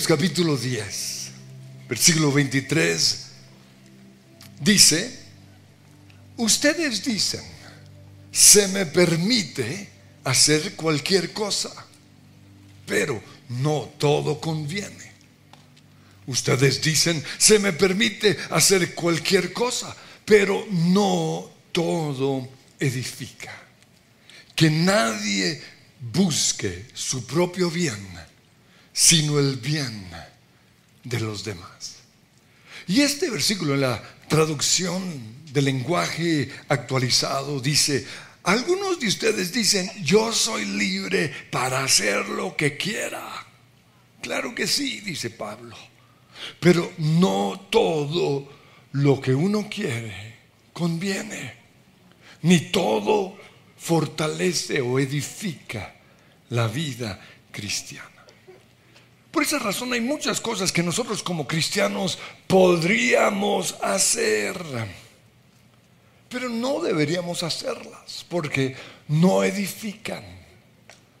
[0.00, 1.30] Capítulo 10,
[1.86, 3.26] versículo 23,
[4.58, 5.18] dice,
[6.38, 7.42] ustedes dicen,
[8.30, 9.90] se me permite
[10.24, 11.70] hacer cualquier cosa,
[12.86, 15.12] pero no todo conviene.
[16.26, 22.48] Ustedes dicen, se me permite hacer cualquier cosa, pero no todo
[22.80, 23.54] edifica.
[24.56, 25.60] Que nadie
[26.00, 28.22] busque su propio bien,
[28.92, 30.08] sino el bien
[31.04, 31.96] de los demás.
[32.86, 38.06] Y este versículo en la traducción del lenguaje actualizado dice,
[38.42, 43.46] algunos de ustedes dicen, yo soy libre para hacer lo que quiera.
[44.20, 45.76] Claro que sí, dice Pablo.
[46.58, 48.48] Pero no todo
[48.92, 50.32] lo que uno quiere
[50.72, 51.54] conviene.
[52.42, 53.36] Ni todo
[53.76, 55.94] fortalece o edifica
[56.50, 57.20] la vida
[57.50, 58.11] cristiana.
[59.32, 64.54] Por esa razón hay muchas cosas que nosotros como cristianos podríamos hacer
[66.32, 68.74] pero no deberíamos hacerlas porque
[69.08, 70.24] no edifican,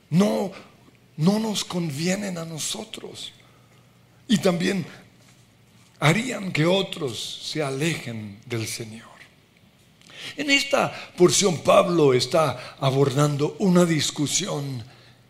[0.08, 0.50] no,
[1.18, 3.32] no nos convienen a nosotros
[4.26, 4.86] y también
[6.00, 9.12] harían que otros se alejen del Señor.
[10.38, 14.82] En esta porción Pablo está abordando una discusión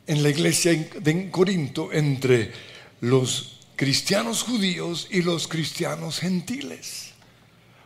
[0.06, 2.52] en la iglesia de Corinto entre
[3.02, 7.10] los cristianos judíos y los cristianos gentiles.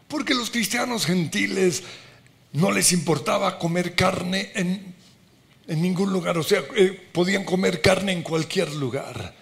[0.08, 1.82] Porque los cristianos gentiles
[2.52, 4.94] no les importaba comer carne en,
[5.68, 9.34] ningún lugar, o sea, eh, podían comer carne en cualquier lugar,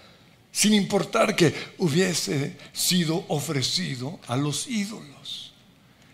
[0.53, 5.53] sin importar que hubiese sido ofrecido a los ídolos.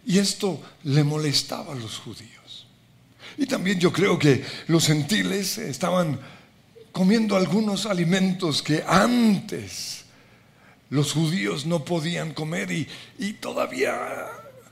[0.06, 2.66] Y esto le molestaba a los judíos.
[3.36, 6.18] Y también yo creo que los gentiles estaban
[6.92, 10.04] comiendo algunos alimentos que antes
[10.90, 14.28] los judíos no podían comer y, y todavía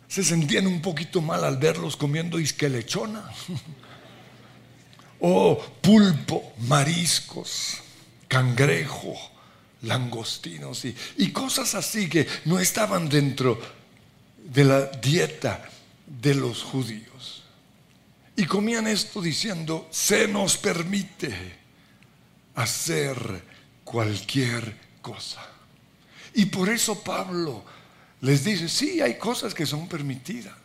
[0.08, 3.30] se sentían un poquito mal al verlos comiendo isquelechona.
[5.20, 7.78] o pulpo, mariscos,
[8.26, 9.14] cangrejo,
[9.82, 13.60] langostinos y, y cosas así que no estaban dentro
[14.44, 15.68] de la dieta
[16.06, 17.44] de los judíos.
[18.36, 21.57] Y comían esto diciendo, se nos permite
[22.58, 23.42] hacer
[23.84, 25.40] cualquier cosa.
[26.34, 27.64] Y por eso Pablo
[28.20, 30.56] les dice, sí, hay cosas que son permitidas,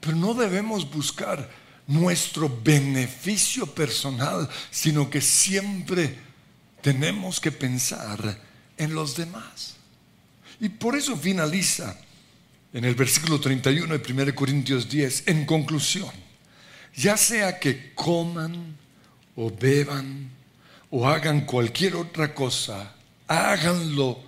[0.00, 1.48] pero no debemos buscar
[1.86, 6.18] nuestro beneficio personal, sino que siempre
[6.82, 8.38] tenemos que pensar
[8.76, 9.76] en los demás.
[10.60, 11.98] Y por eso finaliza
[12.74, 16.10] en el versículo 31 de 1 Corintios 10, en conclusión,
[16.94, 18.76] ya sea que coman
[19.34, 20.36] o beban
[20.90, 22.92] o hagan cualquier otra cosa,
[23.26, 24.20] háganlo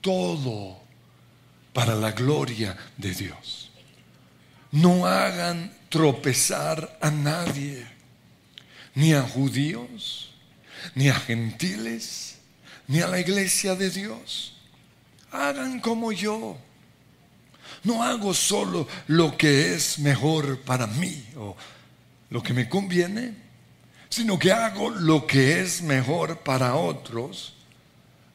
[0.00, 0.80] todo
[1.72, 3.70] para la gloria de Dios.
[4.70, 7.86] No hagan tropezar a nadie,
[8.94, 10.30] ni a judíos,
[10.94, 12.38] ni a gentiles,
[12.88, 14.56] ni a la iglesia de Dios.
[15.30, 16.58] Hagan como yo.
[17.84, 21.56] No hago solo lo que es mejor para mí o
[22.30, 23.34] lo que me conviene,
[24.12, 27.54] sino que hago lo que es mejor para otros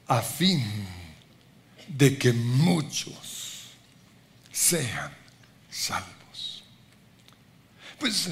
[0.07, 0.65] a fin
[1.87, 3.67] de que muchos
[4.51, 5.15] sean
[5.69, 6.63] salvos.
[7.99, 8.27] Pues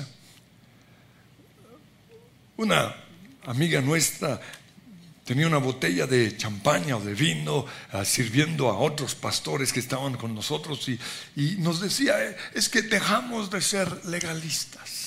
[2.58, 2.96] una
[3.44, 4.42] amiga nuestra
[5.24, 10.18] tenía una botella de champaña o de vino ah, sirviendo a otros pastores que estaban
[10.18, 11.00] con nosotros y,
[11.60, 15.05] nos decía, eh, es que dejamos de ser legalistas.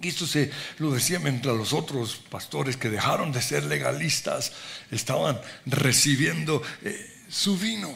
[0.00, 4.52] Esto se lo decía mientras los otros pastores que dejaron de ser legalistas
[4.90, 7.94] estaban recibiendo eh, su vino.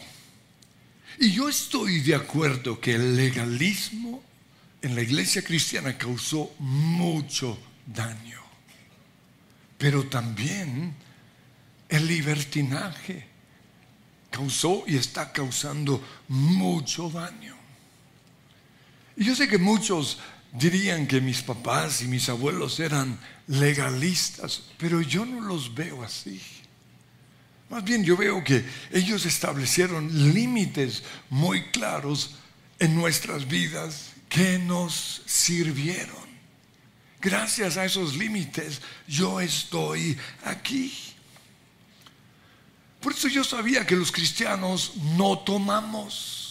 [1.18, 4.22] Y yo estoy de acuerdo que el legalismo
[4.80, 7.56] en la iglesia cristiana causó mucho
[7.86, 8.40] daño.
[9.78, 10.94] Pero también
[11.88, 13.26] el libertinaje
[14.30, 17.56] causó y está causando mucho daño.
[19.16, 20.18] Y yo sé que muchos
[20.52, 26.40] dirían que mis papás y mis abuelos eran legalistas, pero yo no los veo así.
[27.70, 32.36] Más bien yo veo que ellos establecieron límites muy claros
[32.78, 36.22] en nuestras vidas que nos sirvieron.
[37.20, 40.92] Gracias a esos límites yo estoy aquí.
[43.00, 46.41] Por eso yo sabía que los cristianos no tomamos,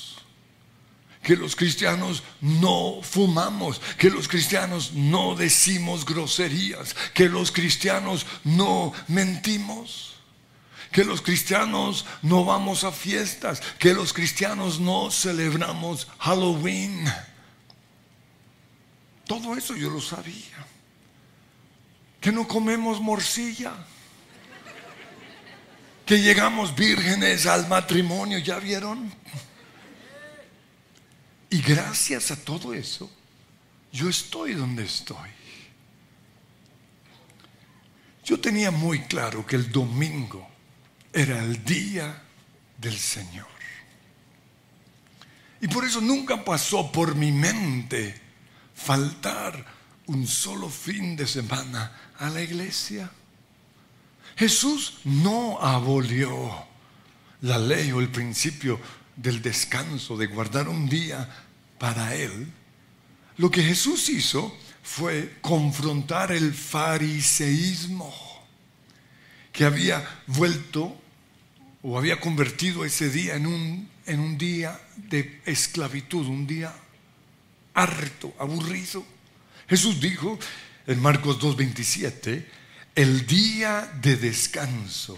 [1.21, 8.94] que los cristianos no fumamos, que los cristianos no decimos groserías, que los cristianos no
[9.07, 10.12] mentimos
[10.91, 17.06] que los cristianos no vamos a fiestas, que los cristianos no celebramos Halloween.
[19.25, 20.68] Todo eso yo lo sabía.
[22.19, 23.71] Que no comemos morcilla.
[26.06, 29.13] Que llegamos vírgenes al matrimonio, ¿ya vieron?
[31.51, 33.12] Y gracias a todo eso,
[33.92, 35.30] yo estoy donde estoy.
[38.24, 40.48] Yo tenía muy claro que el domingo
[41.12, 42.24] era el día
[42.77, 43.48] del Señor.
[45.59, 48.19] Y por eso nunca pasó por mi mente
[48.74, 49.65] faltar
[50.06, 53.12] un solo fin de semana a la iglesia.
[54.38, 56.65] Jesús no abolió
[57.42, 58.80] la ley o el principio
[59.15, 61.27] del descanso, de guardar un día
[61.77, 62.51] para Él.
[63.37, 68.13] Lo que Jesús hizo fue confrontar el fariseísmo
[69.51, 70.99] que había vuelto
[71.81, 76.73] o había convertido ese día en un, en un día de esclavitud, un día
[77.73, 79.03] harto, aburrido.
[79.67, 80.37] Jesús dijo
[80.87, 82.45] en Marcos 2.27,
[82.95, 85.17] el día de descanso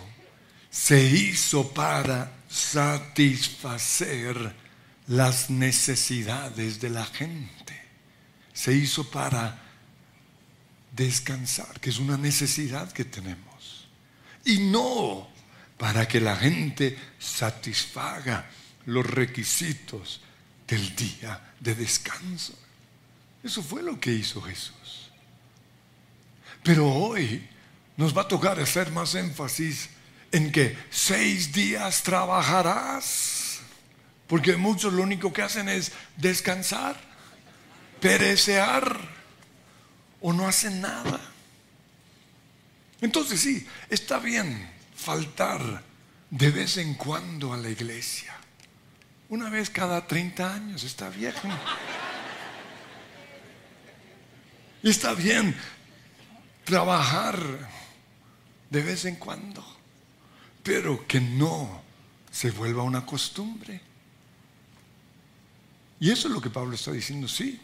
[0.69, 4.53] se hizo para satisfacer
[5.07, 7.81] las necesidades de la gente.
[8.53, 9.59] Se hizo para
[10.95, 13.87] descansar, que es una necesidad que tenemos.
[14.45, 15.27] Y no
[15.79, 18.47] para que la gente satisfaga
[18.85, 20.21] los requisitos
[20.67, 22.53] del día de descanso.
[23.41, 25.09] Eso fue lo que hizo Jesús.
[26.61, 27.49] Pero hoy
[27.97, 29.89] nos va a tocar hacer más énfasis
[30.33, 33.59] en que seis días trabajarás,
[34.27, 36.99] porque muchos lo único que hacen es descansar,
[38.01, 38.99] perecear
[40.19, 41.21] o no hacen nada.
[42.99, 45.83] Entonces sí, está bien faltar
[46.31, 48.33] de vez en cuando a la iglesia.
[49.29, 51.47] Una vez cada 30 años, está viejo.
[54.81, 55.55] Y está bien
[56.63, 57.39] trabajar
[58.71, 59.63] de vez en cuando,
[60.63, 61.81] pero que no
[62.31, 63.81] se vuelva una costumbre.
[65.99, 67.59] Y eso es lo que Pablo está diciendo, sí,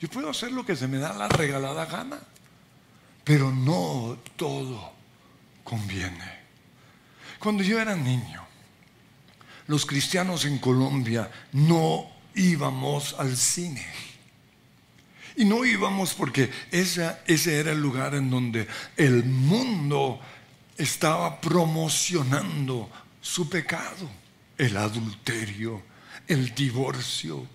[0.00, 2.18] yo puedo hacer lo que se me da la regalada gana,
[3.24, 4.92] pero no todo
[5.64, 6.36] conviene.
[7.38, 8.44] Cuando yo era niño,
[9.66, 13.86] los cristianos en Colombia no íbamos al cine.
[15.36, 18.66] Y no íbamos porque ese era el lugar en donde
[18.96, 20.18] el mundo
[20.76, 22.90] estaba promocionando
[23.20, 24.08] su pecado,
[24.58, 25.82] el adulterio,
[26.28, 27.46] el divorcio,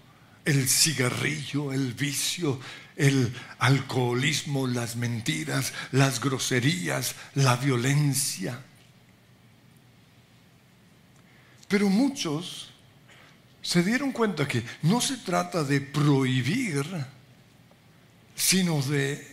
[0.45, 2.59] el cigarrillo, el vicio,
[2.95, 8.59] el alcoholismo, las mentiras, las groserías, la violencia.
[11.67, 12.71] Pero muchos
[13.61, 16.85] se dieron cuenta que no se trata de prohibir,
[18.35, 19.27] sino de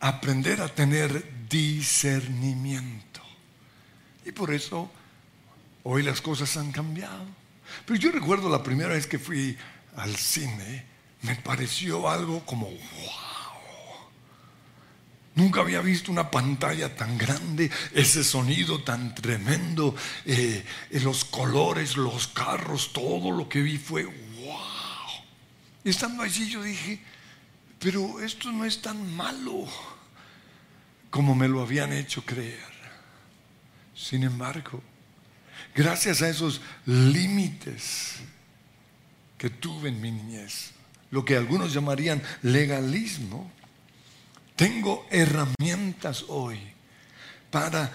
[0.00, 3.22] aprender a tener discernimiento.
[4.24, 4.90] Y por eso
[5.82, 7.26] hoy las cosas han cambiado.
[7.84, 9.56] Pero yo recuerdo la primera vez que fui
[9.96, 10.84] al cine,
[11.22, 13.26] me pareció algo como, wow
[15.36, 22.28] Nunca había visto una pantalla tan grande, ese sonido tan tremendo, eh, los colores, los
[22.28, 24.56] carros, todo lo que vi fue wow.
[25.84, 27.02] Y estando allí yo dije,
[27.78, 29.66] pero esto no es tan malo
[31.16, 32.60] como me lo habían hecho creer.
[33.94, 34.82] Sin embargo,
[35.74, 38.16] gracias a esos límites
[39.38, 40.72] que tuve en mi niñez,
[41.10, 43.50] lo que algunos llamarían legalismo,
[44.56, 46.60] tengo herramientas hoy
[47.50, 47.90] para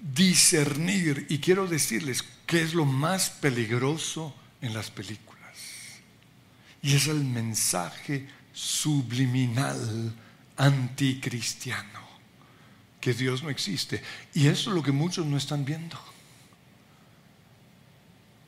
[0.00, 5.58] discernir y quiero decirles qué es lo más peligroso en las películas.
[6.82, 10.12] Y es el mensaje subliminal
[10.56, 12.03] anticristiano,
[13.04, 14.02] que Dios no existe.
[14.32, 15.98] Y eso es lo que muchos no están viendo.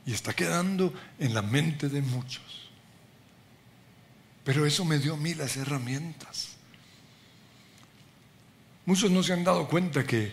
[0.06, 2.70] Y está quedando en la mente de muchos.
[4.44, 6.56] Pero eso me dio a mí las herramientas
[8.86, 10.30] Muchos no se han dado cuenta que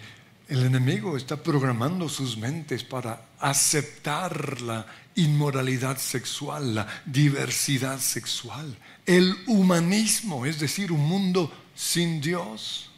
[0.48, 8.78] el enemigo está programando sus mentes para aceptar la inmoralidad sexual, la diversidad sexual,
[9.08, 12.92] el humanismo, es decir, un mundo sin Dios,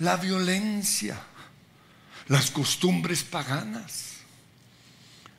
[0.00, 1.18] la violencia,
[2.28, 4.16] las costumbres paganas,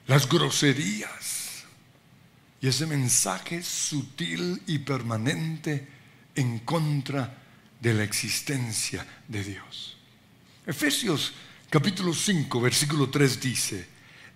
[0.07, 1.63] las groserías
[2.61, 5.87] y ese mensaje sutil y permanente
[6.35, 7.43] en contra
[7.79, 9.97] de la existencia de Dios.
[10.65, 11.33] Efesios
[11.69, 13.87] capítulo 5, versículo 3 dice,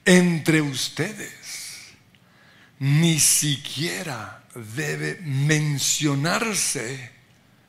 [0.06, 1.72] entre ustedes
[2.80, 7.12] ni siquiera debe mencionarse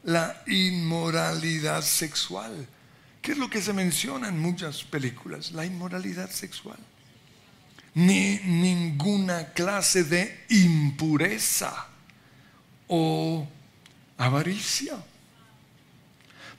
[0.04, 2.66] la inmoralidad sexual.
[3.21, 5.52] ¿Qué es lo que se menciona en muchas películas?
[5.52, 6.78] La inmoralidad sexual.
[7.94, 11.87] Ni ninguna clase de impureza
[12.88, 13.47] o
[14.18, 14.97] avaricia.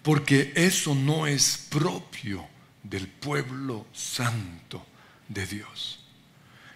[0.01, 2.47] Porque eso no es propio
[2.83, 4.85] del pueblo santo
[5.27, 5.99] de Dios.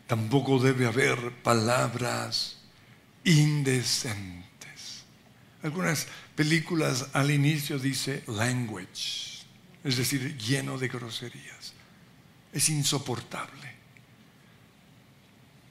[0.07, 2.57] Tampoco debe haber palabras
[3.25, 5.03] indecentes.
[5.61, 6.07] Algunas
[6.37, 9.43] películas al inicio dice language,
[9.83, 11.73] es decir, lleno de groserías.
[12.53, 13.75] Es insoportable.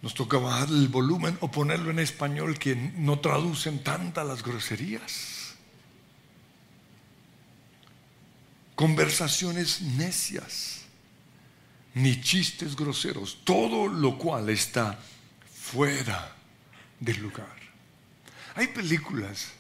[0.03, 5.55] Nos toca bajar el volumen o ponerlo en español que no traducen tantas las groserías.
[8.75, 10.83] Conversaciones necias,
[11.95, 14.99] ni chistes groseros, todo lo cual está
[15.49, 16.35] fuera
[16.99, 17.57] del lugar.
[18.57, 19.53] Hay películas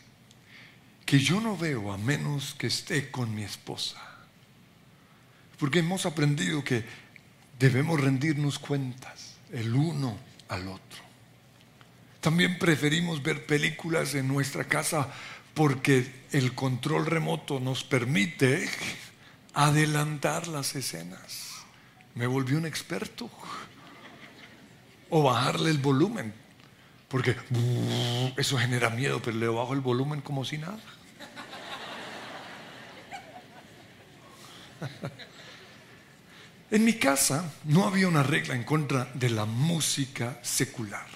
[1.06, 3.96] que yo no veo a menos que esté con mi esposa.
[5.56, 6.84] Porque hemos aprendido que
[7.58, 11.06] debemos rendirnos cuentas el uno al otro.
[12.20, 15.08] También preferimos ver películas en nuestra casa
[15.54, 18.68] porque el control remoto nos permite
[19.54, 21.52] adelantar las escenas.
[22.16, 23.30] Me volví un experto.
[25.08, 26.34] O bajarle el volumen.
[27.08, 30.82] Porque uh, eso genera miedo, pero le bajo el volumen como si nada.
[36.68, 41.06] En mi casa no había una regla en contra de la música secular.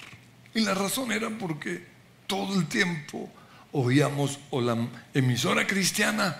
[0.53, 1.85] Y la razón era porque
[2.25, 3.29] todo el tiempo
[3.73, 4.77] oíamos o la
[5.13, 6.37] emisora cristiana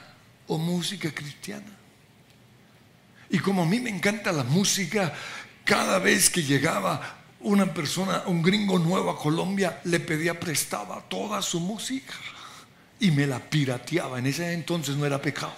[0.48, 1.78] o música cristiana.
[3.30, 5.13] Y como a mí me encanta la música,
[5.66, 11.42] cada vez que llegaba una persona, un gringo nuevo a Colombia, le pedía prestaba toda
[11.42, 12.13] su música
[13.00, 14.20] y me la pirateaba.
[14.20, 15.56] En ese entonces no era pecado.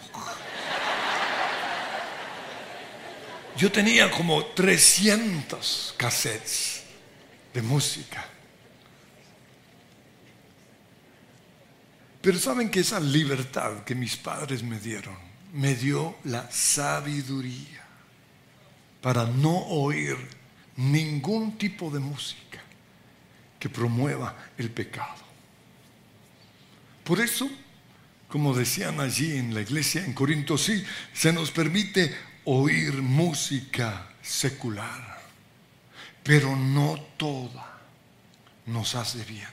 [3.57, 6.83] Yo tenía como 300 cassettes
[7.53, 8.25] de música.
[12.21, 15.15] Pero saben que esa libertad que mis padres me dieron
[15.53, 17.83] me dio la sabiduría
[19.01, 20.17] para no oír
[20.77, 22.59] ningún tipo de música
[23.59, 25.21] que promueva el pecado.
[27.03, 27.49] Por eso,
[28.29, 30.83] como decían allí en la iglesia en Corinto, sí,
[31.13, 35.21] se nos permite oír música secular,
[36.23, 37.79] pero no toda
[38.65, 39.47] nos hace bien.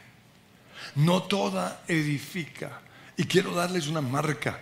[0.97, 2.80] No toda edifica.
[3.16, 4.61] Y quiero darles una marca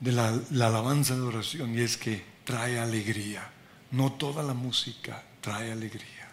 [0.00, 3.50] de la, alabanza de oración y es que trae alegría.
[3.92, 6.28] No toda la música trae alegría.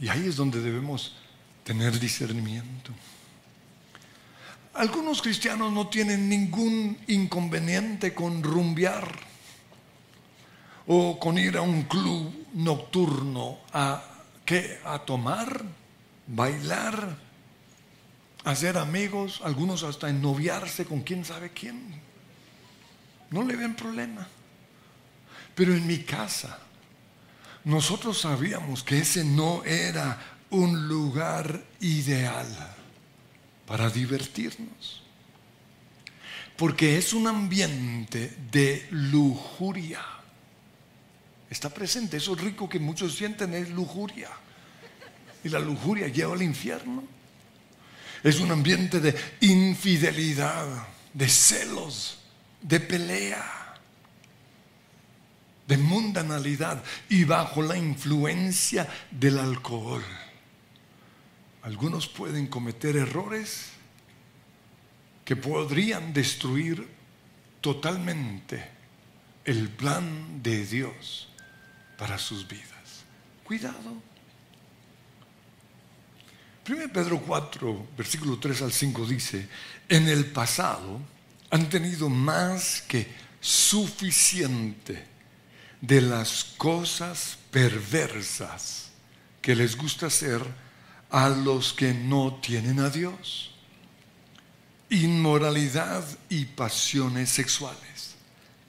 [0.00, 1.16] Y ahí es donde debemos
[1.64, 2.92] tener discernimiento.
[4.80, 9.14] Algunos cristianos no tienen ningún inconveniente con rumbear
[10.86, 14.02] o con ir a un club nocturno a
[14.42, 14.78] ¿qué?
[14.86, 15.66] a tomar,
[16.26, 17.14] bailar,
[18.44, 22.00] hacer amigos, algunos hasta ennoviarse con quién sabe quién.
[23.28, 24.26] No le ven problema.
[25.54, 26.58] Pero en mi casa,
[27.64, 30.18] nosotros sabíamos que ese no era
[30.48, 32.79] un lugar ideal
[33.70, 35.00] para divertirnos.
[36.56, 40.04] Porque es un ambiente de lujuria.
[41.48, 44.28] Está presente, eso rico que muchos sienten es lujuria.
[45.44, 47.04] Y la lujuria lleva al infierno.
[48.24, 50.66] Es un ambiente de infidelidad,
[51.14, 52.18] de celos,
[52.60, 53.76] de pelea,
[55.68, 60.02] de mundanalidad y bajo la influencia del alcohol.
[61.62, 63.70] Algunos pueden cometer errores
[65.24, 66.88] que podrían destruir
[67.60, 68.68] totalmente
[69.44, 71.28] el plan de Dios
[71.98, 73.04] para sus vidas.
[73.44, 74.10] Cuidado.
[76.68, 79.48] 1 Pedro 4, versículo 3 al 5 dice,
[79.88, 81.00] en el pasado
[81.50, 83.08] han tenido más que
[83.40, 85.04] suficiente
[85.80, 88.90] de las cosas perversas
[89.42, 90.42] que les gusta hacer
[91.10, 93.52] a los que no tienen a Dios.
[94.90, 98.14] Inmoralidad y pasiones sexuales.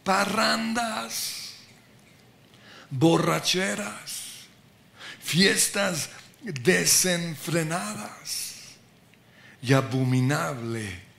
[0.03, 1.53] Parrandas,
[2.89, 4.45] borracheras,
[5.19, 6.09] fiestas
[6.43, 8.51] desenfrenadas
[9.61, 11.11] y abominable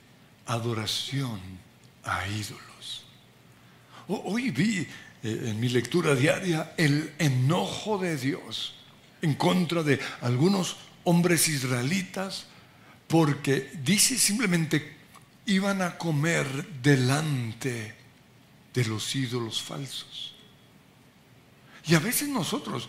[0.45, 1.39] adoración
[2.03, 3.05] a ídolos.
[4.07, 4.87] Hoy vi eh,
[5.23, 8.75] en mi lectura diaria el enojo de Dios
[9.21, 12.45] en contra de algunos hombres israelitas
[13.07, 14.97] porque dice simplemente
[15.45, 17.95] iban a comer delante
[18.73, 20.35] de los ídolos falsos.
[21.85, 22.87] Y a veces nosotros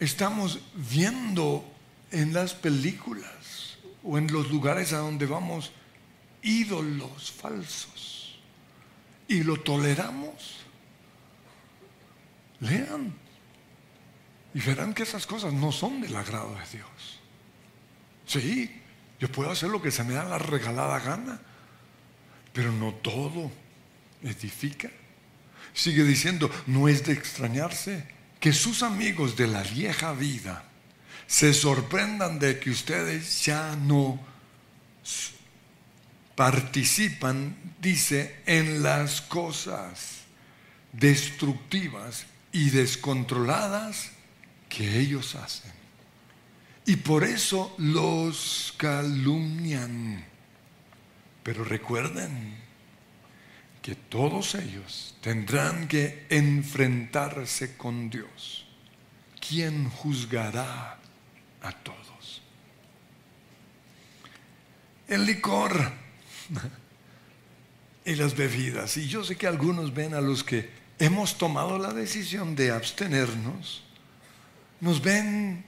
[0.00, 1.64] estamos viendo
[2.10, 5.70] en las películas o en los lugares a donde vamos
[6.42, 8.38] ídolos falsos
[9.28, 10.58] y lo toleramos.
[12.60, 13.23] Lean
[14.54, 17.20] y verán que esas cosas no son del agrado de Dios.
[18.26, 18.80] Sí,
[19.18, 21.40] yo puedo hacer lo que se me da la regalada gana,
[22.52, 23.50] pero no todo
[24.22, 24.90] edifica.
[25.74, 28.06] Sigue diciendo, no es de extrañarse
[28.38, 30.64] que sus amigos de la vieja vida
[31.26, 34.20] se sorprendan de que ustedes ya no
[36.36, 40.22] participan, dice, en las cosas
[40.92, 44.13] destructivas y descontroladas
[44.74, 45.72] que ellos hacen.
[46.86, 50.24] Y por eso los calumnian.
[51.42, 52.56] Pero recuerden
[53.80, 58.66] que todos ellos tendrán que enfrentarse con Dios,
[59.46, 60.98] quien juzgará
[61.62, 62.42] a todos.
[65.06, 65.92] El licor
[68.04, 68.96] y las bebidas.
[68.96, 73.84] Y yo sé que algunos ven a los que hemos tomado la decisión de abstenernos,
[74.84, 75.64] nos ven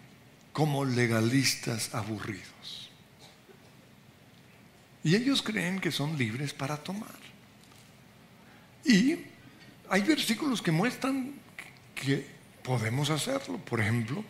[0.52, 2.90] como legalistas aburridos.
[5.02, 7.16] Y ellos creen que son libres para tomar.
[8.84, 9.16] Y
[9.88, 11.32] hay versículos que muestran
[11.94, 12.26] que
[12.62, 13.56] podemos hacerlo.
[13.56, 14.22] Por ejemplo,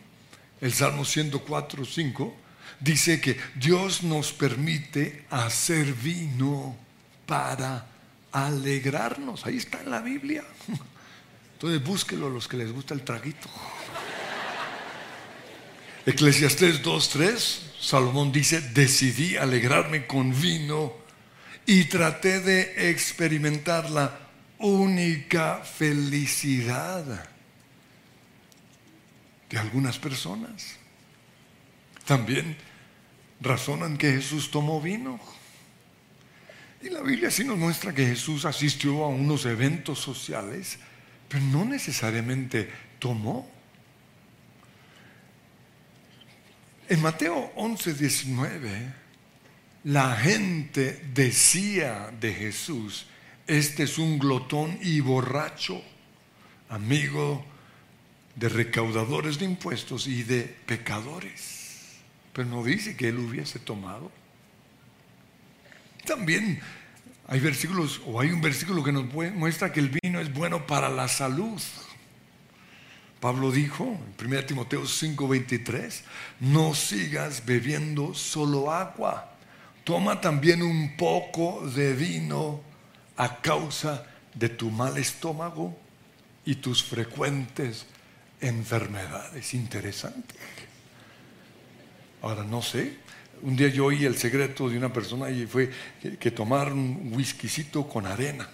[0.61, 2.37] el Salmo 104, 5
[2.79, 6.77] dice que Dios nos permite hacer vino
[7.27, 7.89] para
[8.31, 9.47] alegrarnos.
[9.47, 10.45] Ahí está en la Biblia.
[11.55, 13.49] Entonces búsquelo a los que les gusta el traguito.
[16.07, 20.95] Eclesiastés 2.3, Salomón dice, decidí alegrarme con vino
[21.67, 24.17] y traté de experimentar la
[24.61, 27.29] única felicidad
[29.51, 30.77] de algunas personas.
[32.05, 32.57] También
[33.41, 35.19] razonan que Jesús tomó vino.
[36.83, 40.79] Y la Biblia sí nos muestra que Jesús asistió a unos eventos sociales,
[41.29, 43.56] pero no necesariamente tomó.
[46.89, 48.95] En Mateo 11, 19,
[49.85, 53.07] la gente decía de Jesús,
[53.49, 55.83] este es un glotón y borracho,
[56.69, 57.45] amigo
[58.37, 61.97] de recaudadores de impuestos y de pecadores.
[62.33, 64.13] Pero no dice que él hubiese tomado.
[66.05, 66.61] También
[67.27, 70.89] hay versículos, o hay un versículo que nos muestra que el vino es bueno para
[70.89, 71.61] la salud.
[73.21, 76.03] Pablo dijo en 1 Timoteo 5:23,
[76.41, 79.33] no sigas bebiendo solo agua,
[79.85, 82.61] toma también un poco de vino
[83.17, 85.77] a causa de tu mal estómago
[86.45, 87.87] y tus frecuentes
[88.41, 89.55] enfermedades.
[89.55, 90.35] Interesante.
[92.23, 92.99] Ahora no sé.
[93.43, 95.71] Un día yo oí el secreto de una persona y fue
[96.19, 98.49] que, tomar un whiskycito con arena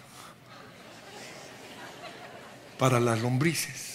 [2.79, 3.91] para las lombrices.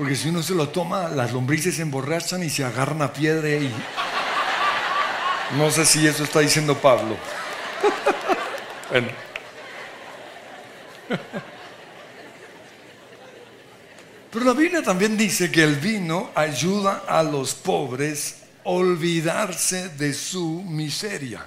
[0.00, 3.50] Porque si uno se lo toma, las lombrices se emborrachan y se agarran a piedra
[3.50, 3.70] y...
[5.58, 7.18] No sé si eso está diciendo Pablo.
[14.30, 20.14] Pero la Biblia también dice que el vino ayuda a los pobres a olvidarse de
[20.14, 21.44] su miseria.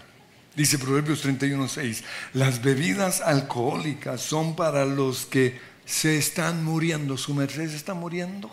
[0.56, 7.18] Dice Proverbios 31:6, las bebidas alcohólicas son para los que se están muriendo.
[7.18, 8.50] Su merced se está muriendo.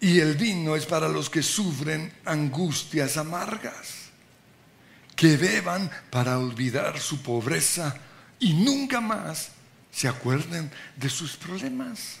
[0.00, 4.02] Y el vino es para los que sufren angustias amargas
[5.14, 7.96] que beban para olvidar su pobreza
[8.40, 9.52] y nunca más
[9.92, 12.18] se acuerden de sus problemas.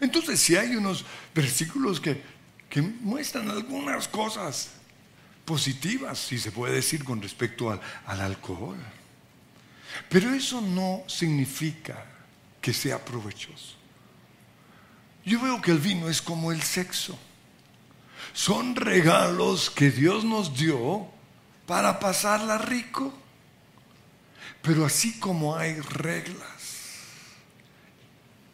[0.00, 2.20] Entonces, si hay unos versículos que,
[2.68, 4.70] que muestran algunas cosas
[5.44, 8.76] positivas, si se puede decir, con respecto al, al alcohol.
[10.08, 12.04] Pero eso no significa
[12.60, 13.76] que sea provechoso.
[15.24, 17.18] Yo veo que el vino es como el sexo.
[18.32, 21.06] Son regalos que Dios nos dio
[21.66, 23.12] para pasarla rico.
[24.62, 26.48] Pero así como hay reglas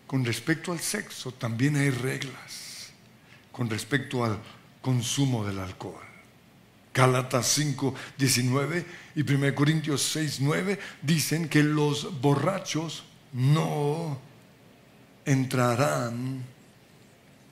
[0.07, 2.93] con respecto al sexo, también hay reglas
[3.51, 4.39] con respecto al
[4.83, 6.14] consumo del alcohol.
[6.95, 14.19] Gálatas 5, 19 y 1 Corintios 6, 9 dicen que los borrachos no
[15.25, 16.45] entrarán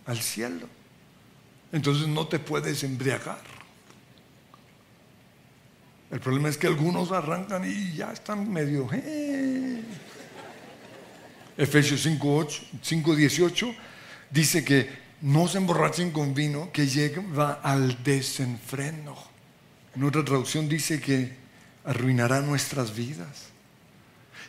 [0.06, 0.68] al cielo.
[1.72, 3.40] Entonces no te puedes embriagar.
[6.12, 8.88] El problema es que algunos arrancan y ya están medio...
[8.92, 9.82] Eh.
[11.56, 13.74] Efesios 5, 18
[14.30, 14.88] dice que
[15.22, 19.31] no se emborrachen con vino que lleva al desenfreno.
[19.94, 21.36] En otra traducción dice que
[21.84, 23.48] arruinará nuestras vidas.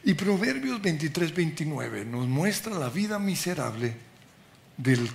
[0.04, 3.96] Y Proverbios 23, 29 nos muestra la vida miserable
[4.78, 5.10] del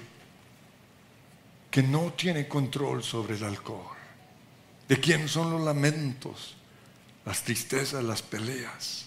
[1.71, 3.97] que no tiene control sobre el alcohol.
[4.89, 6.57] De quién son los lamentos,
[7.27, 9.07] las tristezas, las peleas,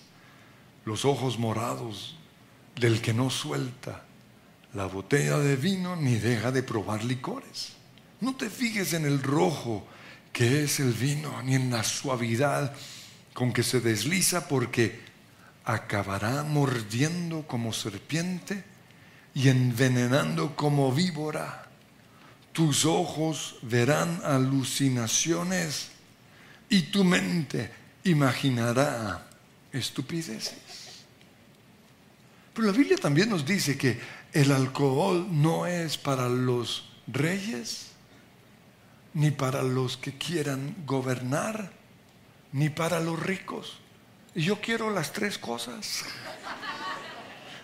[0.85, 2.15] los ojos morados
[2.75, 4.03] del que no suelta
[4.73, 7.73] la botella de vino ni deja de probar licores.
[8.21, 9.85] No te fijes en el rojo
[10.31, 12.73] que es el vino, ni en la suavidad
[13.33, 14.99] con que se desliza, porque
[15.63, 18.63] acabará mordiendo como serpiente
[19.33, 21.69] y envenenando como víbora.
[22.51, 25.89] Tus ojos verán alucinaciones
[26.69, 27.71] y tu mente
[28.03, 29.27] imaginará
[29.71, 30.55] estupideces.
[32.53, 33.99] Pero la Biblia también nos dice que
[34.33, 37.90] el alcohol no es para los reyes,
[39.13, 41.71] ni para los que quieran gobernar,
[42.53, 43.79] ni para los ricos.
[44.35, 46.05] Y yo quiero las tres cosas.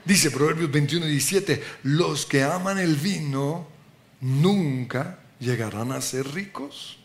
[0.03, 3.67] Dice Proverbios 21 y 17, los que aman el vino
[4.21, 6.97] nunca llegarán a ser ricos.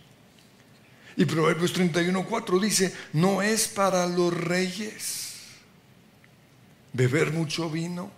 [1.17, 5.33] Y Proverbios 31, 4 dice, no es para los reyes
[6.93, 8.11] beber mucho vino.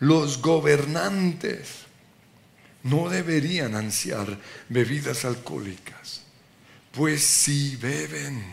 [0.00, 1.81] Los gobernantes
[2.84, 6.22] no deberían ansiar bebidas alcohólicas,
[6.92, 8.44] pues si beben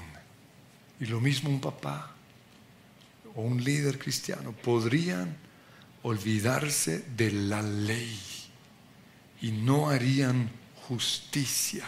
[0.99, 2.13] y lo mismo un papá
[3.35, 5.35] o un líder cristiano podrían
[6.03, 8.19] olvidarse de la ley
[9.41, 10.49] y no harían
[10.87, 11.85] justicia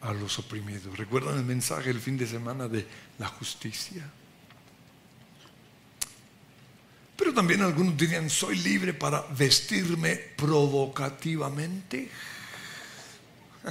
[0.00, 0.96] a los oprimidos.
[0.96, 2.86] ¿Recuerdan el mensaje el fin de semana de
[3.18, 4.10] la justicia?
[7.22, 12.10] Pero también algunos dirían, soy libre para vestirme provocativamente.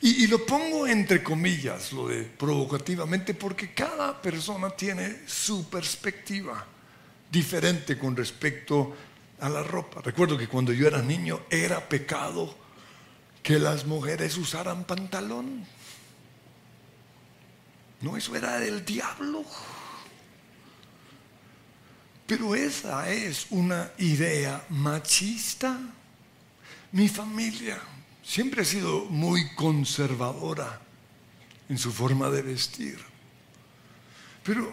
[0.00, 6.64] Y, lo pongo entre comillas, lo de provocativamente, porque cada persona tiene su perspectiva
[7.32, 8.94] diferente con respecto
[9.40, 10.02] a la ropa.
[10.02, 12.54] Recuerdo que cuando yo era niño era pecado
[13.42, 15.66] que las mujeres usaran pantalón.
[18.02, 19.42] No, eso era del diablo.
[22.26, 25.78] Pero esa es una idea machista.
[26.92, 27.78] Mi familia
[28.22, 30.80] siempre ha sido muy conservadora
[31.68, 32.98] en su forma de vestir.
[34.42, 34.72] Pero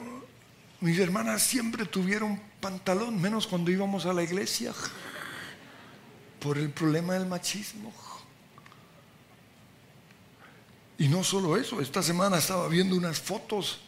[0.80, 4.74] mis hermanas siempre tuvieron pantalón, menos cuando íbamos a la iglesia,
[6.40, 7.94] por el problema del machismo.
[10.98, 13.82] Y no solo eso, esta semana estaba viendo unas fotos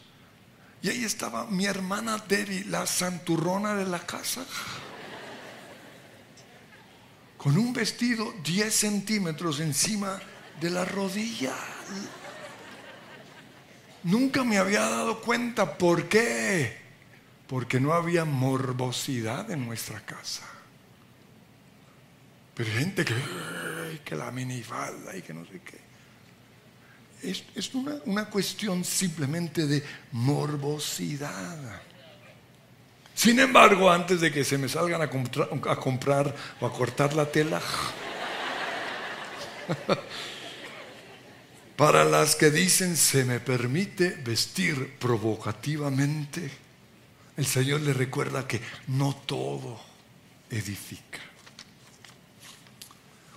[0.84, 4.44] y ahí estaba mi hermana Debbie, la santurrona de la casa
[7.38, 10.20] con un vestido 10 centímetros encima
[10.60, 11.54] de la rodilla.
[14.02, 16.76] Nunca me había dado cuenta por qué.
[17.46, 20.44] Porque no había morbosidad en nuestra casa.
[22.54, 23.14] Pero gente que,
[24.04, 25.83] que la minifalda y que no sé qué.
[27.24, 29.82] Es, es una, una cuestión simplemente de
[30.12, 31.82] morbosidad.
[33.14, 37.62] Sin embargo, antes de que se me salgan a, comprar o a cortar la tela,
[41.76, 46.50] para las que dicen se me permite vestir provocativamente,
[47.36, 49.80] el Señor le recuerda que no todo
[50.50, 51.20] edifica.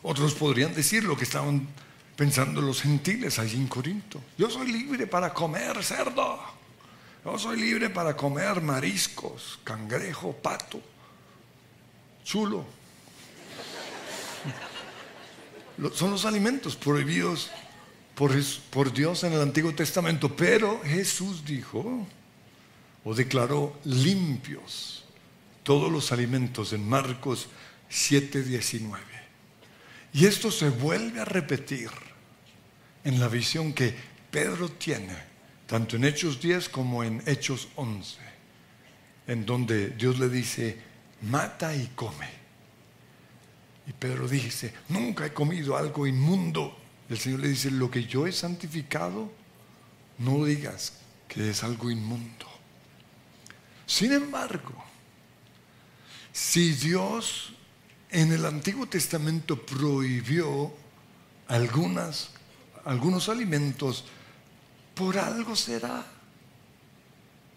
[0.01, 1.67] Otros podrían decir lo que estaban
[2.17, 4.19] pensando los gentiles allí en Corinto.
[4.37, 6.39] Yo soy libre para comer cerdo.
[7.23, 10.81] Yo soy libre para comer mariscos, cangrejo, pato,
[12.23, 12.65] chulo.
[15.93, 17.51] Son los alimentos prohibidos
[18.15, 18.31] por,
[18.71, 22.07] por Dios en el Antiguo Testamento, pero Jesús dijo
[23.03, 25.05] o declaró limpios
[25.61, 27.47] todos los alimentos en Marcos
[27.91, 28.97] 7:19.
[30.13, 31.91] Y esto se vuelve a repetir
[33.07, 33.95] en la visión que
[34.29, 35.15] Pedro tiene
[35.65, 38.17] tanto en Hechos 10 como en Hechos 11,
[39.27, 40.77] en donde Dios le dice,
[41.21, 42.27] mata y come.
[43.87, 46.77] Y Pedro dice, nunca he comido algo inmundo
[47.09, 49.31] El Señor le dice, lo que yo he santificado,
[50.17, 50.91] no digas
[51.29, 52.45] que es algo inmundo.
[53.85, 54.83] Sin embargo,
[56.33, 57.53] si Dios
[58.09, 60.73] en el Antiguo Testamento prohibió
[61.47, 62.31] algunas,
[62.87, 64.05] algunos alimentos,
[64.95, 66.05] por algo será.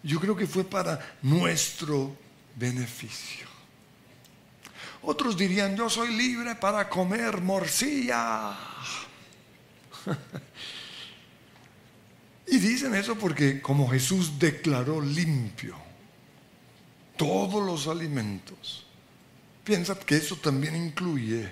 [0.03, 2.15] Yo creo que fue para nuestro
[2.55, 3.47] beneficio.
[5.01, 8.57] Otros dirían, yo soy libre para comer morcilla.
[12.47, 15.75] y dicen eso porque como Jesús declaró limpio
[17.15, 18.85] todos los alimentos,
[19.63, 21.51] piensa que eso también incluye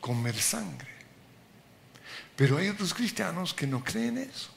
[0.00, 0.95] comer sangre.
[2.36, 4.50] Pero hay otros cristianos que no creen eso.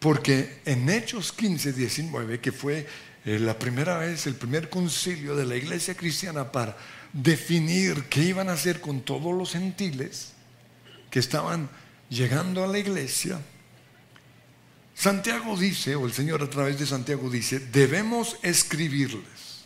[0.00, 2.86] Porque en Hechos 15, 19, que fue
[3.24, 6.76] eh, la primera vez, el primer concilio de la iglesia cristiana para
[7.12, 10.32] definir qué iban a hacer con todos los gentiles
[11.10, 11.68] que estaban
[12.10, 13.40] llegando a la iglesia,
[14.94, 19.64] Santiago dice, o el Señor a través de Santiago dice, debemos escribirles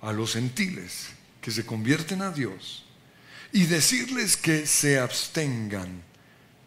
[0.00, 1.08] a los gentiles
[1.42, 2.86] que se convierten a Dios
[3.52, 6.02] y decirles que se abstengan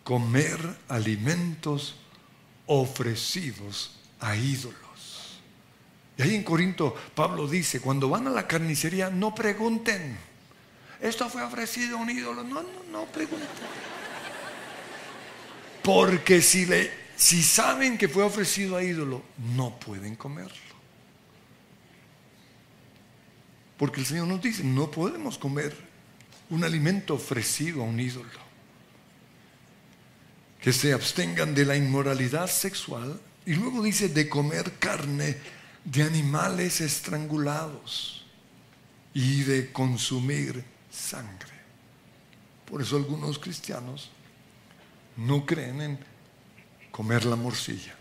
[0.07, 1.97] comer alimentos
[2.65, 3.91] ofrecidos
[4.21, 5.41] a ídolos.
[6.17, 10.17] Y ahí en Corinto Pablo dice, cuando van a la carnicería no pregunten,
[11.01, 13.49] esto fue ofrecido a un ídolo, no, no, no pregunten.
[15.83, 19.21] Porque si, le, si saben que fue ofrecido a ídolo,
[19.53, 20.55] no pueden comerlo.
[23.75, 25.75] Porque el Señor nos dice, no podemos comer
[26.49, 28.46] un alimento ofrecido a un ídolo.
[30.67, 33.17] Que se abstengan de la inmoralidad sexual.
[33.45, 35.37] Y luego dice de comer carne
[35.85, 38.25] de animales estrangulados
[39.13, 41.53] y de consumir sangre.
[42.69, 44.09] Por eso algunos cristianos
[45.15, 45.99] no creen en
[46.91, 47.95] comer la morcilla.